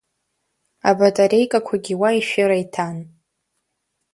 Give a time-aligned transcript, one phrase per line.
[0.89, 2.97] Абатареикақәагьы уа ишәыра иҭан.